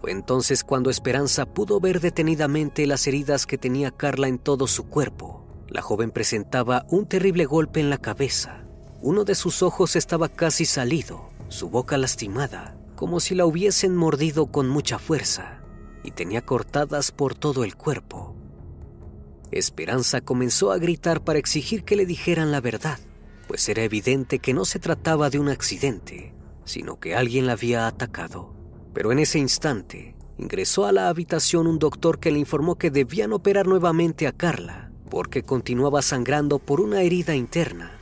Fue 0.00 0.12
entonces 0.12 0.62
cuando 0.62 0.88
Esperanza 0.88 1.46
pudo 1.46 1.80
ver 1.80 2.00
detenidamente 2.00 2.86
las 2.86 3.06
heridas 3.06 3.46
que 3.46 3.58
tenía 3.58 3.90
Carla 3.90 4.28
en 4.28 4.38
todo 4.38 4.66
su 4.66 4.84
cuerpo 4.88 5.49
la 5.70 5.82
joven 5.82 6.10
presentaba 6.10 6.84
un 6.90 7.06
terrible 7.06 7.46
golpe 7.46 7.80
en 7.80 7.90
la 7.90 7.98
cabeza. 7.98 8.64
Uno 9.00 9.24
de 9.24 9.34
sus 9.34 9.62
ojos 9.62 9.96
estaba 9.96 10.28
casi 10.28 10.64
salido, 10.64 11.30
su 11.48 11.70
boca 11.70 11.96
lastimada, 11.96 12.76
como 12.96 13.20
si 13.20 13.34
la 13.34 13.46
hubiesen 13.46 13.96
mordido 13.96 14.46
con 14.46 14.68
mucha 14.68 14.98
fuerza, 14.98 15.62
y 16.02 16.10
tenía 16.10 16.42
cortadas 16.42 17.12
por 17.12 17.34
todo 17.34 17.64
el 17.64 17.76
cuerpo. 17.76 18.34
Esperanza 19.52 20.20
comenzó 20.20 20.70
a 20.72 20.78
gritar 20.78 21.22
para 21.22 21.38
exigir 21.38 21.84
que 21.84 21.96
le 21.96 22.04
dijeran 22.04 22.52
la 22.52 22.60
verdad, 22.60 22.98
pues 23.48 23.68
era 23.68 23.82
evidente 23.82 24.38
que 24.38 24.54
no 24.54 24.64
se 24.64 24.78
trataba 24.78 25.30
de 25.30 25.38
un 25.38 25.48
accidente, 25.48 26.34
sino 26.64 27.00
que 27.00 27.16
alguien 27.16 27.46
la 27.46 27.52
había 27.52 27.86
atacado. 27.86 28.54
Pero 28.92 29.12
en 29.12 29.18
ese 29.18 29.38
instante, 29.38 30.14
ingresó 30.36 30.86
a 30.86 30.92
la 30.92 31.08
habitación 31.08 31.66
un 31.66 31.78
doctor 31.78 32.18
que 32.18 32.30
le 32.30 32.38
informó 32.38 32.76
que 32.76 32.90
debían 32.90 33.32
operar 33.32 33.66
nuevamente 33.66 34.26
a 34.26 34.32
Carla, 34.32 34.89
porque 35.10 35.42
continuaba 35.42 36.00
sangrando 36.00 36.58
por 36.58 36.80
una 36.80 37.02
herida 37.02 37.34
interna. 37.34 37.92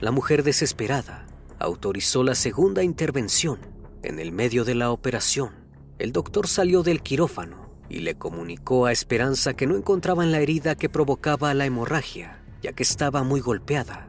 La 0.00 0.10
mujer 0.10 0.44
desesperada 0.44 1.26
autorizó 1.58 2.22
la 2.22 2.34
segunda 2.34 2.84
intervención. 2.84 3.58
En 4.02 4.20
el 4.20 4.30
medio 4.30 4.64
de 4.64 4.74
la 4.74 4.90
operación, 4.90 5.50
el 5.98 6.12
doctor 6.12 6.46
salió 6.46 6.82
del 6.82 7.02
quirófano 7.02 7.70
y 7.88 8.00
le 8.00 8.16
comunicó 8.16 8.86
a 8.86 8.92
Esperanza 8.92 9.54
que 9.54 9.66
no 9.66 9.76
encontraban 9.76 10.30
la 10.30 10.40
herida 10.40 10.74
que 10.74 10.90
provocaba 10.90 11.54
la 11.54 11.64
hemorragia, 11.64 12.42
ya 12.62 12.72
que 12.72 12.82
estaba 12.82 13.22
muy 13.22 13.40
golpeada. 13.40 14.08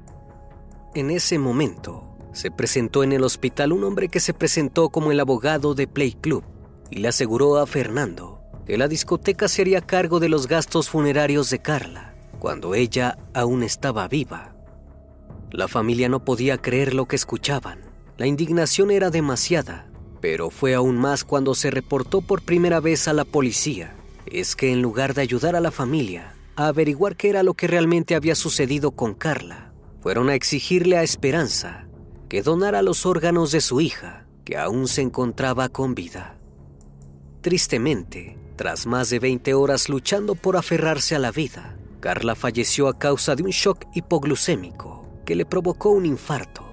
En 0.94 1.10
ese 1.10 1.40
momento, 1.40 2.04
se 2.34 2.52
presentó 2.52 3.04
en 3.04 3.14
el 3.14 3.24
hospital 3.24 3.72
un 3.72 3.86
hombre 3.86 4.10
que 4.10 4.20
se 4.20 4.34
presentó 4.34 4.90
como 4.90 5.12
el 5.12 5.20
abogado 5.20 5.74
de 5.76 5.88
Play 5.88 6.14
Club 6.14 6.44
y 6.92 7.00
le 7.00 7.08
aseguró 7.08 7.58
a 7.58 7.66
Fernando 7.66 8.35
que 8.66 8.78
la 8.78 8.88
discoteca 8.88 9.48
se 9.48 9.62
haría 9.62 9.82
cargo 9.82 10.20
de 10.20 10.30
los 10.30 10.48
gastos 10.48 10.90
funerarios 10.90 11.50
de 11.50 11.60
Carla 11.60 12.16
cuando 12.40 12.76
ella 12.76 13.18
aún 13.34 13.64
estaba 13.64 14.08
viva. 14.08 14.56
La 15.52 15.68
familia 15.68 16.10
no 16.10 16.24
podía 16.24 16.58
creer 16.58 16.94
lo 16.94 17.08
que 17.08 17.16
escuchaban. 17.16 17.80
La 18.18 18.28
indignación 18.28 18.92
era 18.92 19.10
demasiada, 19.10 19.88
pero 20.22 20.50
fue 20.50 20.74
aún 20.74 20.98
más 20.98 21.24
cuando 21.24 21.56
se 21.56 21.72
reportó 21.72 22.22
por 22.22 22.42
primera 22.42 22.80
vez 22.80 23.08
a 23.08 23.14
la 23.14 23.26
policía. 23.26 23.96
Es 24.26 24.56
que 24.56 24.72
en 24.72 24.82
lugar 24.82 25.14
de 25.14 25.22
ayudar 25.22 25.56
a 25.56 25.62
la 25.62 25.72
familia 25.72 26.36
a 26.56 26.68
averiguar 26.68 27.16
qué 27.16 27.30
era 27.30 27.44
lo 27.44 27.54
que 27.54 27.68
realmente 27.68 28.16
había 28.16 28.36
sucedido 28.36 28.92
con 28.92 29.14
Carla, 29.14 29.72
fueron 30.02 30.30
a 30.30 30.36
exigirle 30.36 30.98
a 30.98 31.04
Esperanza 31.04 31.88
que 32.30 32.42
donara 32.42 32.82
los 32.82 33.06
órganos 33.06 33.52
de 33.52 33.62
su 33.62 33.82
hija, 33.82 34.26
que 34.44 34.58
aún 34.58 34.88
se 34.88 35.02
encontraba 35.02 35.70
con 35.70 35.96
vida. 35.96 36.38
Tristemente, 37.42 38.38
tras 38.56 38.86
más 38.86 39.10
de 39.10 39.20
20 39.20 39.54
horas 39.54 39.90
luchando 39.90 40.36
por 40.36 40.58
aferrarse 40.58 41.16
a 41.16 41.20
la 41.20 41.32
vida, 41.32 41.76
Carla 42.00 42.36
falleció 42.36 42.88
a 42.88 42.98
causa 42.98 43.36
de 43.36 43.44
un 43.44 43.50
shock 43.50 43.86
hipoglucémico 43.94 45.06
que 45.26 45.36
le 45.36 45.46
provocó 45.46 45.90
un 45.90 46.06
infarto. 46.06 46.64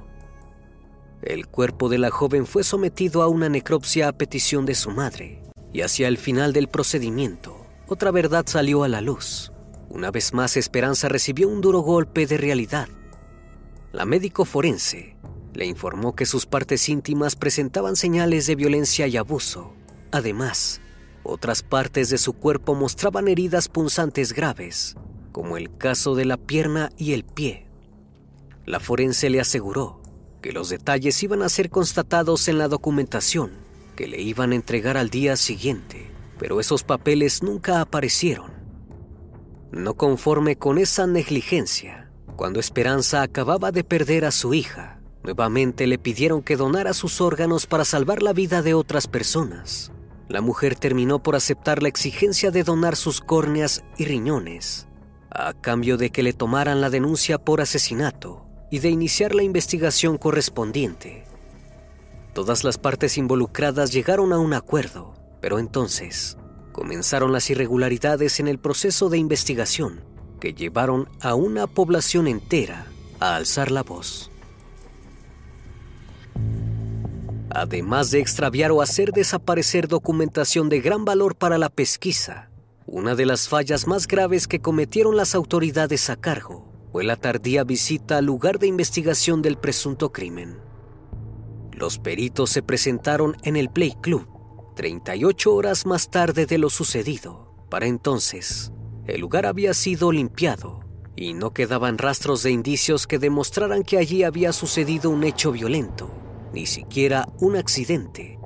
El 1.23 1.47
cuerpo 1.47 1.89
de 1.89 1.99
la 1.99 2.11
joven 2.11 2.47
fue 2.47 2.65
sometido 2.65 3.23
a 3.23 3.29
una 3.29 3.49
necropsia 3.49 4.09
a 4.09 4.13
petición 4.13 4.67
de 4.67 4.75
su 4.75 4.91
madre, 4.91 5.41
y 5.73 5.81
hacia 5.81 6.09
el 6.09 6.19
final 6.19 6.53
del 6.53 6.69
procedimiento, 6.69 7.65
otra 7.89 8.11
verdad 8.11 8.45
salió 8.47 8.85
a 8.85 8.89
la 8.89 9.01
luz. 9.01 9.53
Una 9.89 10.11
vez 10.11 10.35
más, 10.35 10.57
Esperanza 10.57 11.09
recibió 11.09 11.49
un 11.49 11.61
duro 11.61 11.81
golpe 11.81 12.27
de 12.27 12.37
realidad. 12.37 12.89
La 13.93 14.05
médico 14.05 14.45
forense 14.45 15.17
le 15.55 15.67
informó 15.67 16.15
que 16.15 16.27
sus 16.27 16.47
partes 16.47 16.89
íntimas 16.89 17.37
presentaban 17.37 17.97
señales 17.97 18.47
de 18.47 18.55
violencia 18.55 19.07
y 19.07 19.17
abuso. 19.17 19.73
Además, 20.11 20.82
otras 21.23 21.63
partes 21.63 22.11
de 22.11 22.19
su 22.19 22.33
cuerpo 22.33 22.75
mostraban 22.75 23.29
heridas 23.29 23.69
punzantes 23.69 24.33
graves, 24.33 24.97
como 25.33 25.57
el 25.57 25.77
caso 25.77 26.15
de 26.15 26.25
la 26.25 26.37
pierna 26.37 26.91
y 26.97 27.13
el 27.13 27.25
pie. 27.25 27.67
La 28.67 28.81
forense 28.81 29.31
le 29.31 29.41
aseguró 29.41 30.01
que 30.41 30.53
los 30.53 30.69
detalles 30.69 31.23
iban 31.23 31.43
a 31.43 31.49
ser 31.49 31.71
constatados 31.71 32.49
en 32.49 32.59
la 32.59 32.69
documentación 32.69 33.51
que 33.97 34.07
le 34.07 34.21
iban 34.21 34.53
a 34.53 34.55
entregar 34.57 34.97
al 34.97 35.11
día 35.11 35.37
siguiente, 35.37 36.11
pero 36.39 36.61
esos 36.61 36.83
papeles 36.83 37.43
nunca 37.43 37.81
aparecieron. 37.81 38.51
No 39.71 39.95
conforme 39.95 40.57
con 40.57 40.79
esa 40.79 41.07
negligencia, 41.07 42.11
cuando 42.37 42.61
Esperanza 42.61 43.23
acababa 43.23 43.71
de 43.71 43.85
perder 43.85 44.25
a 44.25 44.31
su 44.31 44.55
hija, 44.55 45.03
Nuevamente 45.23 45.87
le 45.87 45.99
pidieron 45.99 46.43
que 46.43 46.57
donara 46.57 46.93
sus 46.95 47.21
órganos 47.21 47.67
para 47.67 47.85
salvar 47.85 48.23
la 48.23 48.33
vida 48.33 48.61
de 48.61 48.75
otras 48.75 49.07
personas. 49.07 49.93
La 50.33 50.41
mujer 50.41 50.77
terminó 50.77 51.23
por 51.23 51.37
aceptar 51.37 51.83
la 51.83 51.91
exigencia 51.91 52.51
de 52.51 52.65
donar 52.65 52.97
sus 52.97 53.21
córneas 53.21 53.85
y 53.99 54.07
riñones, 54.07 54.89
a 55.29 55.53
cambio 55.53 55.99
de 55.99 56.09
que 56.09 56.23
le 56.23 56.33
tomaran 56.33 56.81
la 56.81 56.89
denuncia 56.89 57.37
por 57.37 57.61
asesinato 57.61 58.47
y 58.71 58.79
de 58.79 58.89
iniciar 58.89 59.35
la 59.35 59.43
investigación 59.43 60.17
correspondiente. 60.17 61.27
Todas 62.33 62.65
las 62.65 62.79
partes 62.79 63.19
involucradas 63.19 63.93
llegaron 63.93 64.33
a 64.33 64.39
un 64.39 64.55
acuerdo, 64.55 65.13
pero 65.43 65.59
entonces 65.59 66.39
comenzaron 66.73 67.31
las 67.31 67.51
irregularidades 67.51 68.41
en 68.41 68.49
el 68.49 68.59
proceso 68.59 69.11
de 69.11 69.19
investigación 69.19 70.03
que 70.41 70.55
llevaron 70.55 71.11
a 71.21 71.35
una 71.35 71.67
población 71.67 72.27
entera 72.27 72.87
a 73.21 73.37
alzar 73.37 73.71
la 73.71 73.83
voz. 73.83 74.31
Además 77.55 78.11
de 78.11 78.21
extraviar 78.21 78.71
o 78.73 78.83
hacer 78.83 79.13
desaparecer 79.13 79.89
documentación 79.89 80.69
de 80.69 80.81
gran 80.81 81.05
valor 81.05 81.37
para 81.37 81.59
la 81.59 81.69
pesquisa. 81.69 82.51
Una 82.87 83.15
de 83.15 83.27
las 83.27 83.49
fallas 83.49 83.87
más 83.87 84.07
graves 84.07 84.49
que 84.49 84.61
cometieron 84.61 85.17
las 85.17 85.35
autoridades 85.35 86.11
a 86.11 86.17
cargo 86.17 86.69
fue 86.91 87.05
la 87.05 87.17
tardía 87.17 87.65
visita 87.65 88.19
al 88.19 88.27
lugar 88.27 88.59
de 88.59 88.67
investigación 88.67 89.41
del 89.41 89.57
presunto 89.57 90.13
crimen. 90.13 90.59
Los 91.73 91.99
peritos 91.99 92.51
se 92.51 92.63
presentaron 92.63 93.37
en 93.43 93.57
el 93.57 93.71
Play 93.71 93.97
Club 94.01 94.29
38 94.77 95.55
horas 95.55 95.87
más 95.87 96.11
tarde 96.11 96.47
de 96.47 96.59
lo 96.59 96.71
sucedido. 96.71 97.55
Para 97.71 97.87
entonces, 97.87 98.73
el 99.07 99.21
lugar 99.21 99.47
había 99.47 99.75
sido 99.75 100.13
limpiado 100.13 100.81
y 101.17 101.35
no 101.35 101.53
quedaban 101.53 101.99
rastros 101.99 102.43
de 102.43 102.51
indicios 102.51 103.07
que 103.07 103.19
demostraran 103.19 103.83
que 103.83 103.99
allí 103.99 104.23
había 104.23 104.53
sucedido 104.53 105.11
un 105.11 105.25
hecho 105.25 105.53
violento 105.53 106.22
ni 106.53 106.67
siquiera 106.67 107.29
un 107.41 107.57
accidente. 107.57 108.39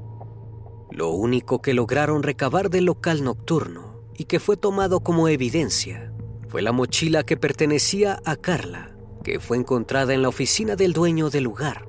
Lo 0.91 1.11
único 1.11 1.61
que 1.61 1.75
lograron 1.75 2.23
recabar 2.23 2.71
del 2.71 2.87
local 2.87 3.23
nocturno 3.23 4.01
y 4.17 4.25
que 4.25 4.41
fue 4.41 4.57
tomado 4.57 5.01
como 5.01 5.29
evidencia 5.29 6.13
fue 6.49 6.63
la 6.63 6.73
mochila 6.73 7.25
que 7.25 7.37
pertenecía 7.37 8.21
a 8.25 8.37
Carla, 8.37 8.97
que 9.23 9.41
fue 9.41 9.57
encontrada 9.57 10.15
en 10.15 10.23
la 10.23 10.29
oficina 10.29 10.77
del 10.77 10.93
dueño 10.93 11.29
del 11.29 11.45
lugar. 11.45 11.89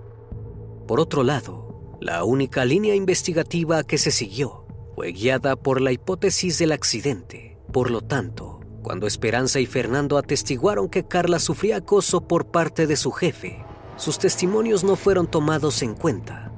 Por 0.87 0.99
otro 0.99 1.23
lado, 1.23 1.97
la 2.01 2.23
única 2.23 2.65
línea 2.65 2.95
investigativa 2.95 3.83
que 3.83 3.97
se 3.97 4.11
siguió 4.11 4.65
fue 4.95 5.11
guiada 5.11 5.55
por 5.55 5.79
la 5.79 5.91
hipótesis 5.91 6.57
del 6.57 6.71
accidente. 6.71 7.57
Por 7.71 7.91
lo 7.91 8.01
tanto, 8.01 8.61
cuando 8.81 9.05
Esperanza 9.05 9.59
y 9.59 9.65
Fernando 9.65 10.17
atestiguaron 10.17 10.89
que 10.89 11.05
Carla 11.05 11.39
sufría 11.39 11.77
acoso 11.77 12.27
por 12.27 12.47
parte 12.51 12.87
de 12.87 12.95
su 12.95 13.11
jefe, 13.11 13.63
sus 13.97 14.19
testimonios 14.19 14.83
no 14.83 14.95
fueron 14.95 15.27
tomados 15.27 15.81
en 15.81 15.95
cuenta. 15.95 16.51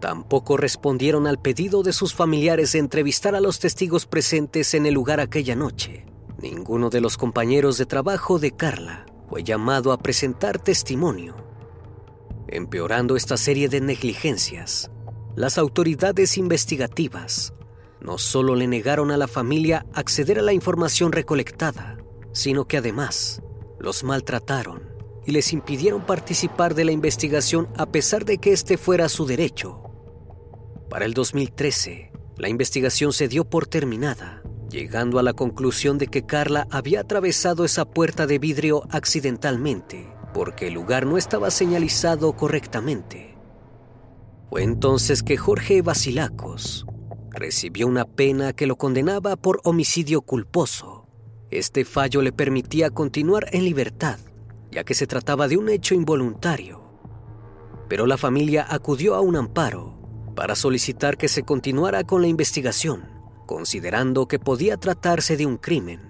Tampoco 0.00 0.56
respondieron 0.56 1.28
al 1.28 1.40
pedido 1.40 1.84
de 1.84 1.92
sus 1.92 2.12
familiares 2.14 2.72
de 2.72 2.80
entrevistar 2.80 3.36
a 3.36 3.40
los 3.40 3.60
testigos 3.60 4.06
presentes 4.06 4.74
en 4.74 4.84
el 4.84 4.94
lugar 4.94 5.20
aquella 5.20 5.54
noche. 5.54 6.04
Ninguno 6.40 6.90
de 6.90 7.00
los 7.00 7.16
compañeros 7.16 7.78
de 7.78 7.86
trabajo 7.86 8.40
de 8.40 8.50
Carla 8.50 9.06
fue 9.28 9.44
llamado 9.44 9.92
a 9.92 9.98
presentar 9.98 10.58
testimonio. 10.58 11.36
Empeorando 12.48 13.14
esta 13.14 13.36
serie 13.36 13.68
de 13.68 13.80
negligencias, 13.80 14.90
las 15.36 15.56
autoridades 15.56 16.36
investigativas 16.36 17.54
no 18.00 18.18
solo 18.18 18.56
le 18.56 18.66
negaron 18.66 19.12
a 19.12 19.16
la 19.16 19.28
familia 19.28 19.86
acceder 19.94 20.40
a 20.40 20.42
la 20.42 20.52
información 20.52 21.12
recolectada, 21.12 21.98
sino 22.32 22.66
que 22.66 22.78
además 22.78 23.40
los 23.78 24.02
maltrataron 24.02 24.91
y 25.26 25.32
les 25.32 25.52
impidieron 25.52 26.04
participar 26.04 26.74
de 26.74 26.84
la 26.84 26.92
investigación 26.92 27.68
a 27.76 27.86
pesar 27.86 28.24
de 28.24 28.38
que 28.38 28.52
este 28.52 28.76
fuera 28.76 29.08
su 29.08 29.26
derecho. 29.26 29.78
Para 30.88 31.04
el 31.04 31.14
2013, 31.14 32.12
la 32.36 32.48
investigación 32.48 33.12
se 33.12 33.28
dio 33.28 33.44
por 33.44 33.66
terminada, 33.66 34.42
llegando 34.68 35.18
a 35.18 35.22
la 35.22 35.32
conclusión 35.32 35.98
de 35.98 36.08
que 36.08 36.26
Carla 36.26 36.66
había 36.70 37.00
atravesado 37.00 37.64
esa 37.64 37.84
puerta 37.84 38.26
de 38.26 38.38
vidrio 38.38 38.82
accidentalmente, 38.90 40.12
porque 40.34 40.68
el 40.68 40.74
lugar 40.74 41.06
no 41.06 41.18
estaba 41.18 41.50
señalizado 41.50 42.34
correctamente. 42.34 43.36
Fue 44.50 44.62
entonces 44.64 45.22
que 45.22 45.36
Jorge 45.36 45.82
Basilacos 45.82 46.84
recibió 47.30 47.86
una 47.86 48.04
pena 48.04 48.52
que 48.52 48.66
lo 48.66 48.76
condenaba 48.76 49.36
por 49.36 49.60
homicidio 49.64 50.20
culposo. 50.20 51.06
Este 51.50 51.84
fallo 51.84 52.20
le 52.22 52.32
permitía 52.32 52.90
continuar 52.90 53.46
en 53.52 53.64
libertad 53.64 54.18
ya 54.72 54.84
que 54.84 54.94
se 54.94 55.06
trataba 55.06 55.46
de 55.46 55.56
un 55.56 55.68
hecho 55.68 55.94
involuntario. 55.94 56.82
Pero 57.88 58.06
la 58.06 58.16
familia 58.16 58.66
acudió 58.68 59.14
a 59.14 59.20
un 59.20 59.36
amparo 59.36 59.94
para 60.34 60.56
solicitar 60.56 61.16
que 61.18 61.28
se 61.28 61.44
continuara 61.44 62.04
con 62.04 62.22
la 62.22 62.28
investigación, 62.28 63.04
considerando 63.46 64.26
que 64.26 64.38
podía 64.38 64.78
tratarse 64.78 65.36
de 65.36 65.46
un 65.46 65.58
crimen. 65.58 66.00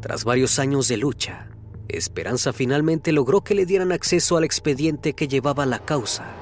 Tras 0.00 0.24
varios 0.24 0.58
años 0.58 0.86
de 0.86 0.96
lucha, 0.96 1.50
Esperanza 1.88 2.52
finalmente 2.52 3.12
logró 3.12 3.42
que 3.42 3.54
le 3.54 3.66
dieran 3.66 3.92
acceso 3.92 4.36
al 4.36 4.44
expediente 4.44 5.14
que 5.14 5.28
llevaba 5.28 5.66
la 5.66 5.80
causa. 5.80 6.34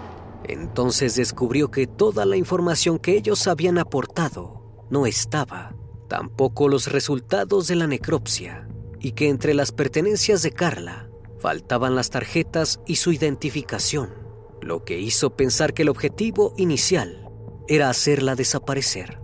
Entonces 0.45 1.17
descubrió 1.17 1.71
que 1.71 1.87
toda 1.87 2.27
la 2.27 2.37
información 2.37 2.99
que 2.99 3.17
ellos 3.17 3.47
habían 3.47 3.79
aportado 3.79 4.87
no 4.91 5.07
estaba 5.07 5.75
tampoco 6.09 6.69
los 6.69 6.93
resultados 6.93 7.67
de 7.67 7.77
la 7.77 7.87
necropsia 7.87 8.69
y 9.01 9.13
que 9.13 9.29
entre 9.29 9.55
las 9.55 9.73
pertenencias 9.73 10.43
de 10.43 10.53
Carla 10.53 11.09
faltaban 11.45 11.95
las 11.95 12.09
tarjetas 12.09 12.81
y 12.87 12.97
su 12.97 13.13
identificación, 13.13 14.15
lo 14.63 14.83
que 14.83 14.99
hizo 14.99 15.37
pensar 15.37 15.75
que 15.75 15.83
el 15.83 15.91
objetivo 15.91 16.55
inicial 16.57 17.29
era 17.69 17.91
hacerla 17.91 18.35
desaparecer. 18.35 19.19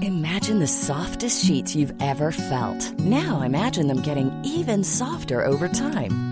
Imagine 0.00 0.58
the 0.58 0.66
softest 0.66 1.44
sheets 1.44 1.76
you've 1.76 1.94
ever 2.00 2.32
felt. 2.32 2.92
Now 2.98 3.42
imagine 3.44 3.86
them 3.86 4.02
getting 4.02 4.32
even 4.44 4.82
softer 4.82 5.46
over 5.46 5.68
time. 5.68 6.31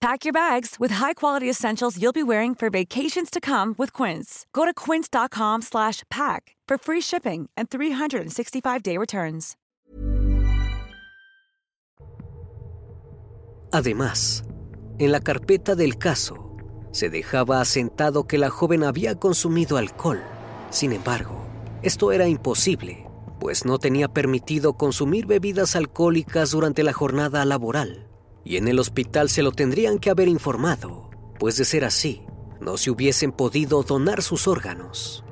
Pack 0.00 0.24
your 0.24 0.32
bags 0.32 0.76
with 0.78 0.92
high-quality 0.92 1.50
essentials 1.50 2.00
you'll 2.00 2.12
be 2.12 2.22
wearing 2.22 2.54
for 2.54 2.70
vacations 2.70 3.30
to 3.30 3.40
come 3.40 3.74
with 3.78 3.92
Quince. 3.92 4.46
Go 4.52 4.64
to 4.64 4.72
quince.com 4.72 5.62
slash 5.62 6.04
pack 6.08 6.54
for 6.68 6.78
free 6.78 7.00
shipping 7.00 7.48
and 7.56 7.68
365-day 7.68 8.96
returns. 8.96 9.56
Además, 13.72 14.44
en 15.00 15.10
la 15.10 15.20
carpeta 15.20 15.74
del 15.74 15.98
caso, 15.98 16.56
se 16.92 17.10
dejaba 17.10 17.60
asentado 17.60 18.28
que 18.28 18.38
la 18.38 18.50
joven 18.50 18.84
había 18.84 19.16
consumido 19.16 19.78
alcohol. 19.78 20.22
Sin 20.70 20.92
embargo, 20.92 21.44
esto 21.82 22.12
era 22.12 22.28
imposible, 22.28 23.04
pues 23.40 23.64
no 23.64 23.78
tenía 23.78 24.06
permitido 24.06 24.74
consumir 24.74 25.26
bebidas 25.26 25.74
alcohólicas 25.74 26.52
durante 26.52 26.84
la 26.84 26.92
jornada 26.92 27.44
laboral 27.44 28.07
y 28.44 28.56
en 28.56 28.68
el 28.68 28.78
hospital 28.78 29.28
se 29.28 29.42
lo 29.42 29.52
tendrían 29.52 29.98
que 29.98 30.10
haber 30.10 30.28
informado, 30.28 31.10
pues 31.38 31.56
de 31.56 31.64
ser 31.64 31.84
así, 31.84 32.22
no 32.60 32.76
se 32.76 32.90
hubiesen 32.90 33.32
podido 33.32 33.82
donar 33.82 34.22
sus 34.22 34.48
órganos. 34.48 35.24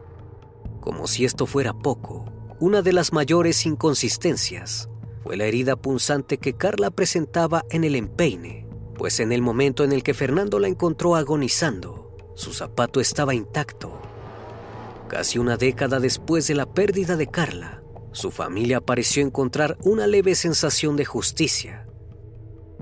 Como 0.81 1.07
si 1.07 1.25
esto 1.25 1.47
fuera 1.47 1.73
poco, 1.73 2.27
una 2.61 2.83
de 2.83 2.92
las 2.92 3.12
mayores 3.12 3.66
inconsistencias 3.66 4.88
fue 5.23 5.37
la 5.37 5.45
herida 5.45 5.77
punzante 5.77 6.38
que 6.38 6.55
Carla 6.55 6.90
presentaba 6.90 7.64
en 7.71 7.85
el 7.85 7.97
empeine, 7.97 8.66
pues 8.97 9.21
en 9.21 9.33
el 9.33 9.42
momento 9.42 9.85
en 9.85 9.92
el 9.92 10.03
que 10.03 10.14
Fernando 10.14 10.59
la 10.59 10.69
encontró 10.69 11.16
agonizando, 11.16 12.14
su 12.35 12.53
zapato 12.53 13.01
estaba 13.01 13.35
intacto. 13.35 14.01
Casi 15.09 15.38
una 15.38 15.57
década 15.57 16.01
después 16.01 16.47
de 16.47 16.55
la 16.55 16.66
pérdida 16.66 17.16
de 17.16 17.27
Carla, 17.27 17.83
su 18.12 18.31
familia 18.31 18.81
pareció 18.81 19.23
encontrar 19.23 19.77
una 19.83 20.07
leve 20.07 20.35
sensación 20.35 20.97
de 20.97 21.05
justicia. 21.05 21.87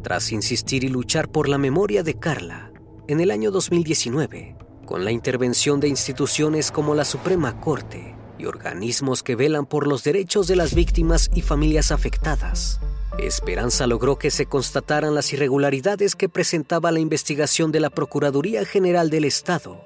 Tras 0.04 0.32
insistir 0.32 0.84
y 0.84 0.88
luchar 0.88 1.30
por 1.30 1.48
la 1.48 1.56
memoria 1.56 2.02
de 2.02 2.18
Carla, 2.18 2.70
en 3.08 3.20
el 3.20 3.30
año 3.30 3.50
2019, 3.50 4.54
con 4.84 5.02
la 5.02 5.10
intervención 5.10 5.80
de 5.80 5.88
instituciones 5.88 6.70
como 6.70 6.94
la 6.94 7.06
Suprema 7.06 7.58
Corte 7.58 8.14
y 8.38 8.44
organismos 8.44 9.22
que 9.22 9.34
velan 9.34 9.64
por 9.64 9.86
los 9.86 10.04
derechos 10.04 10.46
de 10.46 10.56
las 10.56 10.74
víctimas 10.74 11.30
y 11.34 11.40
familias 11.40 11.90
afectadas, 11.90 12.80
Esperanza 13.18 13.86
logró 13.86 14.18
que 14.18 14.30
se 14.30 14.44
constataran 14.44 15.14
las 15.14 15.32
irregularidades 15.32 16.16
que 16.16 16.28
presentaba 16.28 16.92
la 16.92 17.00
investigación 17.00 17.72
de 17.72 17.80
la 17.80 17.88
Procuraduría 17.88 18.66
General 18.66 19.08
del 19.08 19.24
Estado. 19.24 19.80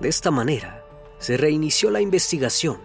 De 0.00 0.08
esta 0.08 0.30
manera, 0.30 0.86
se 1.18 1.36
reinició 1.36 1.90
la 1.90 2.00
investigación, 2.00 2.78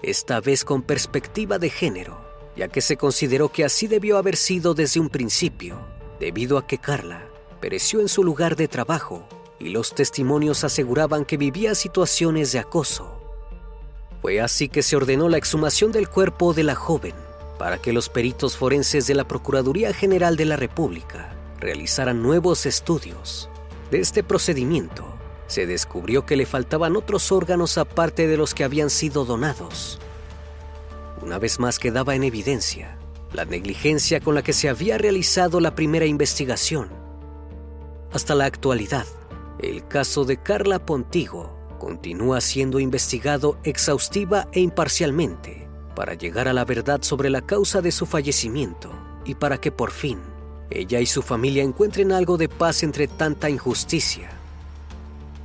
esta 0.00 0.40
vez 0.40 0.64
con 0.64 0.82
perspectiva 0.82 1.58
de 1.58 1.70
género, 1.70 2.21
ya 2.56 2.68
que 2.68 2.80
se 2.80 2.96
consideró 2.96 3.50
que 3.50 3.64
así 3.64 3.86
debió 3.86 4.18
haber 4.18 4.36
sido 4.36 4.74
desde 4.74 5.00
un 5.00 5.08
principio, 5.08 5.78
debido 6.20 6.58
a 6.58 6.66
que 6.66 6.78
Carla 6.78 7.24
pereció 7.60 8.00
en 8.00 8.08
su 8.08 8.24
lugar 8.24 8.56
de 8.56 8.68
trabajo 8.68 9.26
y 9.58 9.68
los 9.68 9.94
testimonios 9.94 10.64
aseguraban 10.64 11.24
que 11.24 11.36
vivía 11.36 11.74
situaciones 11.74 12.52
de 12.52 12.58
acoso. 12.58 13.18
Fue 14.20 14.40
así 14.40 14.68
que 14.68 14.82
se 14.82 14.96
ordenó 14.96 15.28
la 15.28 15.38
exhumación 15.38 15.92
del 15.92 16.08
cuerpo 16.08 16.52
de 16.52 16.64
la 16.64 16.74
joven 16.74 17.14
para 17.58 17.78
que 17.78 17.92
los 17.92 18.08
peritos 18.08 18.56
forenses 18.56 19.06
de 19.06 19.14
la 19.14 19.26
Procuraduría 19.26 19.94
General 19.94 20.36
de 20.36 20.44
la 20.44 20.56
República 20.56 21.36
realizaran 21.60 22.22
nuevos 22.22 22.66
estudios. 22.66 23.48
De 23.90 24.00
este 24.00 24.24
procedimiento, 24.24 25.04
se 25.46 25.66
descubrió 25.66 26.26
que 26.26 26.34
le 26.34 26.46
faltaban 26.46 26.96
otros 26.96 27.30
órganos 27.30 27.78
aparte 27.78 28.26
de 28.26 28.36
los 28.36 28.54
que 28.54 28.64
habían 28.64 28.90
sido 28.90 29.24
donados. 29.24 30.00
Una 31.22 31.38
vez 31.38 31.60
más 31.60 31.78
quedaba 31.78 32.16
en 32.16 32.24
evidencia 32.24 32.98
la 33.32 33.44
negligencia 33.44 34.20
con 34.20 34.34
la 34.34 34.42
que 34.42 34.52
se 34.52 34.68
había 34.68 34.98
realizado 34.98 35.60
la 35.60 35.74
primera 35.74 36.04
investigación. 36.04 36.90
Hasta 38.12 38.34
la 38.34 38.44
actualidad, 38.44 39.06
el 39.60 39.86
caso 39.86 40.24
de 40.24 40.36
Carla 40.36 40.84
Pontigo 40.84 41.56
continúa 41.78 42.40
siendo 42.40 42.78
investigado 42.78 43.58
exhaustiva 43.64 44.48
e 44.52 44.60
imparcialmente 44.60 45.68
para 45.96 46.14
llegar 46.14 46.48
a 46.48 46.52
la 46.52 46.64
verdad 46.64 47.02
sobre 47.02 47.30
la 47.30 47.40
causa 47.40 47.80
de 47.80 47.92
su 47.92 48.04
fallecimiento 48.04 48.90
y 49.24 49.36
para 49.36 49.58
que 49.58 49.72
por 49.72 49.92
fin 49.92 50.18
ella 50.70 51.00
y 51.00 51.06
su 51.06 51.22
familia 51.22 51.62
encuentren 51.62 52.12
algo 52.12 52.36
de 52.36 52.48
paz 52.48 52.82
entre 52.82 53.06
tanta 53.06 53.48
injusticia. 53.48 54.30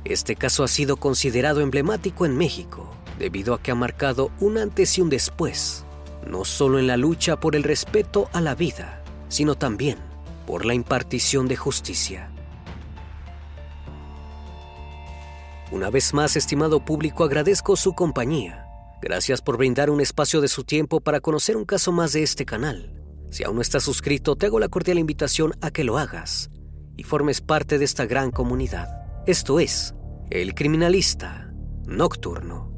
Este 0.04 0.36
caso 0.36 0.64
ha 0.64 0.68
sido 0.68 0.96
considerado 0.96 1.60
emblemático 1.60 2.26
en 2.26 2.36
México 2.36 2.90
debido 3.18 3.54
a 3.54 3.62
que 3.62 3.70
ha 3.70 3.74
marcado 3.74 4.30
un 4.40 4.58
antes 4.58 4.96
y 4.96 5.00
un 5.00 5.10
después, 5.10 5.84
no 6.26 6.44
solo 6.44 6.78
en 6.78 6.86
la 6.86 6.96
lucha 6.96 7.38
por 7.40 7.56
el 7.56 7.62
respeto 7.62 8.28
a 8.32 8.40
la 8.40 8.54
vida, 8.54 9.02
sino 9.28 9.54
también 9.54 9.98
por 10.46 10.64
la 10.64 10.74
impartición 10.74 11.48
de 11.48 11.56
justicia. 11.56 12.30
Una 15.70 15.90
vez 15.90 16.14
más, 16.14 16.36
estimado 16.36 16.82
público, 16.84 17.24
agradezco 17.24 17.76
su 17.76 17.92
compañía. 17.92 18.64
Gracias 19.02 19.42
por 19.42 19.58
brindar 19.58 19.90
un 19.90 20.00
espacio 20.00 20.40
de 20.40 20.48
su 20.48 20.64
tiempo 20.64 21.00
para 21.00 21.20
conocer 21.20 21.56
un 21.56 21.66
caso 21.66 21.92
más 21.92 22.14
de 22.14 22.22
este 22.22 22.46
canal. 22.46 22.94
Si 23.30 23.44
aún 23.44 23.56
no 23.56 23.62
estás 23.62 23.82
suscrito, 23.82 24.36
te 24.36 24.46
hago 24.46 24.58
la 24.58 24.68
cordial 24.68 24.98
invitación 24.98 25.52
a 25.60 25.70
que 25.70 25.84
lo 25.84 25.98
hagas 25.98 26.50
y 26.96 27.02
formes 27.02 27.42
parte 27.42 27.78
de 27.78 27.84
esta 27.84 28.06
gran 28.06 28.30
comunidad. 28.30 28.88
Esto 29.26 29.60
es 29.60 29.94
El 30.30 30.54
Criminalista 30.54 31.52
Nocturno. 31.86 32.77